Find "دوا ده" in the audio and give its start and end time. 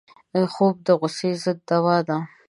1.69-2.17